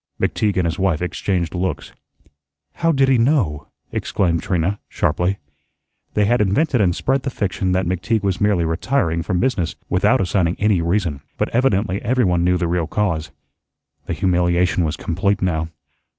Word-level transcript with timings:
McTeague 0.19 0.57
and 0.57 0.65
his 0.65 0.79
wife 0.79 0.99
exchanged 0.99 1.53
looks. 1.53 1.93
"How 2.73 2.91
did 2.91 3.07
he 3.07 3.19
know?" 3.19 3.67
exclaimed 3.91 4.41
Trina, 4.41 4.79
sharply. 4.89 5.37
They 6.15 6.25
had 6.25 6.41
invented 6.41 6.81
and 6.81 6.95
spread 6.95 7.21
the 7.21 7.29
fiction 7.29 7.71
that 7.73 7.85
McTeague 7.85 8.23
was 8.23 8.41
merely 8.41 8.65
retiring 8.65 9.21
from 9.21 9.39
business, 9.39 9.75
without 9.89 10.19
assigning 10.19 10.55
any 10.57 10.81
reason. 10.81 11.21
But 11.37 11.49
evidently 11.49 12.01
every 12.01 12.25
one 12.25 12.43
knew 12.43 12.57
the 12.57 12.67
real 12.67 12.87
cause. 12.87 13.29
The 14.07 14.13
humiliation 14.13 14.83
was 14.85 14.97
complete 14.97 15.39
now. 15.39 15.67